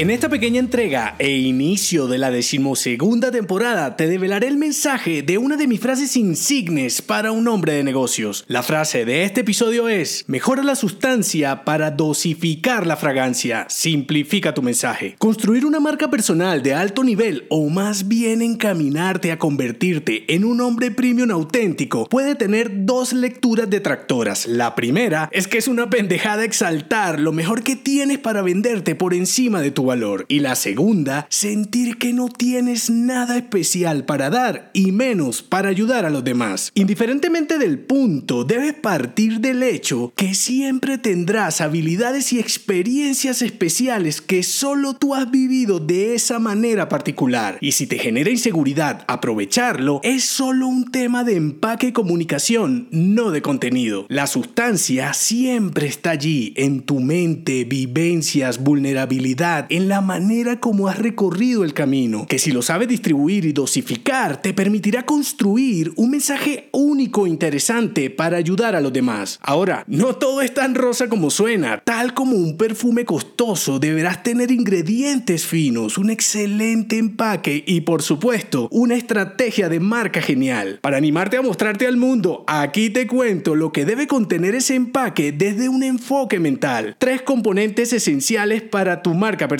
[0.00, 5.36] En esta pequeña entrega e inicio de la decimosegunda temporada te develaré el mensaje de
[5.36, 8.46] una de mis frases insignes para un hombre de negocios.
[8.48, 14.62] La frase de este episodio es, mejora la sustancia para dosificar la fragancia, simplifica tu
[14.62, 15.16] mensaje.
[15.18, 20.62] Construir una marca personal de alto nivel o más bien encaminarte a convertirte en un
[20.62, 24.46] hombre premium auténtico puede tener dos lecturas detractoras.
[24.46, 29.12] La primera es que es una pendejada exaltar lo mejor que tienes para venderte por
[29.12, 30.24] encima de tu valor.
[30.28, 36.04] Y la segunda, sentir que no tienes nada especial para dar y menos para ayudar
[36.04, 36.70] a los demás.
[36.74, 44.44] Indiferentemente del punto, debes partir del hecho que siempre tendrás habilidades y experiencias especiales que
[44.44, 47.58] solo tú has vivido de esa manera particular.
[47.60, 53.32] Y si te genera inseguridad aprovecharlo, es solo un tema de empaque y comunicación, no
[53.32, 54.06] de contenido.
[54.08, 61.64] La sustancia siempre está allí, en tu mente, vivencias, vulnerabilidad, la manera como has recorrido
[61.64, 67.26] el camino, que si lo sabes distribuir y dosificar, te permitirá construir un mensaje único
[67.26, 69.38] e interesante para ayudar a los demás.
[69.42, 74.50] Ahora, no todo es tan rosa como suena, tal como un perfume costoso, deberás tener
[74.50, 80.80] ingredientes finos, un excelente empaque y por supuesto, una estrategia de marca genial.
[80.82, 85.32] Para animarte a mostrarte al mundo, aquí te cuento lo que debe contener ese empaque
[85.32, 86.96] desde un enfoque mental.
[86.98, 89.59] Tres componentes esenciales para tu marca personal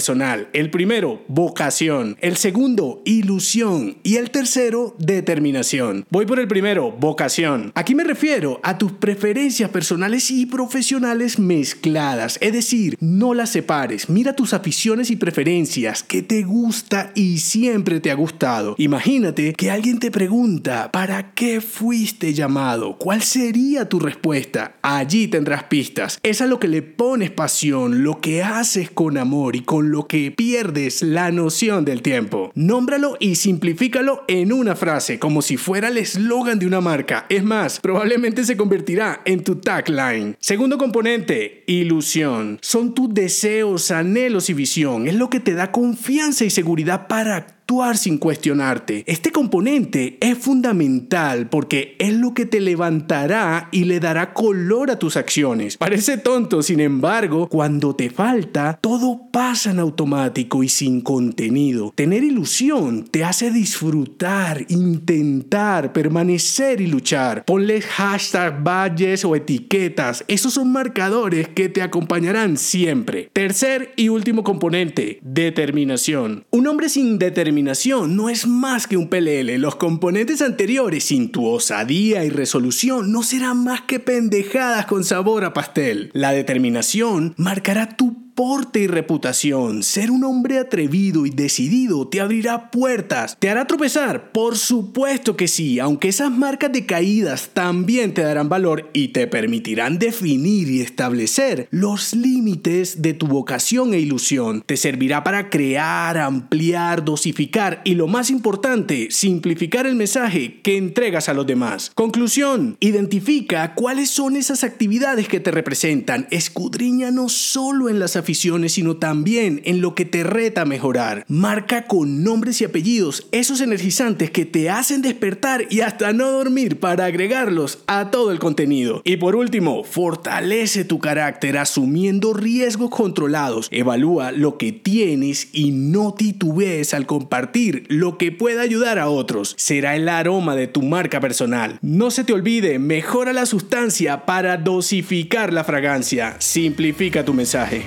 [0.52, 2.16] el primero, vocación.
[2.20, 3.98] El segundo, ilusión.
[4.02, 6.06] Y el tercero, determinación.
[6.10, 7.70] Voy por el primero, vocación.
[7.74, 12.38] Aquí me refiero a tus preferencias personales y profesionales mezcladas.
[12.40, 14.08] Es decir, no las separes.
[14.08, 18.74] Mira tus aficiones y preferencias, que te gusta y siempre te ha gustado.
[18.78, 22.96] Imagínate que alguien te pregunta, ¿para qué fuiste llamado?
[22.96, 24.76] ¿Cuál sería tu respuesta?
[24.82, 26.18] Allí tendrás pistas.
[26.22, 30.06] Es a lo que le pones pasión, lo que haces con amor y con lo
[30.06, 32.52] que pierdes la noción del tiempo.
[32.54, 37.26] Nómbralo y simplifícalo en una frase, como si fuera el eslogan de una marca.
[37.28, 40.36] Es más, probablemente se convertirá en tu tagline.
[40.38, 42.58] Segundo componente, ilusión.
[42.62, 45.08] Son tus deseos, anhelos y visión.
[45.08, 47.59] Es lo que te da confianza y seguridad para
[47.94, 49.04] sin cuestionarte.
[49.06, 54.98] Este componente es fundamental porque es lo que te levantará y le dará color a
[54.98, 55.76] tus acciones.
[55.76, 61.92] Parece tonto, sin embargo, cuando te falta, todo pasa en automático y sin contenido.
[61.94, 67.44] Tener ilusión te hace disfrutar, intentar, permanecer y luchar.
[67.44, 70.24] Ponle hashtag, badges o etiquetas.
[70.26, 73.30] Esos son marcadores que te acompañarán siempre.
[73.32, 76.44] Tercer y último componente, determinación.
[76.50, 79.56] Un hombre sin determinación no es más que un PLL.
[79.58, 85.44] Los componentes anteriores, sin tu osadía y resolución, no serán más que pendejadas con sabor
[85.44, 86.10] a pastel.
[86.12, 89.82] La determinación marcará tu porte y reputación.
[89.82, 93.36] Ser un hombre atrevido y decidido te abrirá puertas.
[93.38, 94.32] ¿Te hará tropezar?
[94.32, 99.26] Por supuesto que sí, aunque esas marcas de caídas también te darán valor y te
[99.26, 104.62] permitirán definir y establecer los límites de tu vocación e ilusión.
[104.66, 111.28] Te servirá para crear, ampliar, dosificar y lo más importante, simplificar el mensaje que entregas
[111.28, 111.90] a los demás.
[111.94, 116.26] Conclusión, identifica cuáles son esas actividades que te representan.
[116.30, 121.24] Escudriña no solo en las aficiones sino también en lo que te reta mejorar.
[121.28, 126.78] Marca con nombres y apellidos esos energizantes que te hacen despertar y hasta no dormir
[126.78, 129.02] para agregarlos a todo el contenido.
[129.04, 133.68] Y por último, fortalece tu carácter asumiendo riesgos controlados.
[133.70, 139.54] Evalúa lo que tienes y no titubees al compartir lo que pueda ayudar a otros.
[139.56, 141.78] Será el aroma de tu marca personal.
[141.82, 146.36] No se te olvide, mejora la sustancia para dosificar la fragancia.
[146.38, 147.86] Simplifica tu mensaje.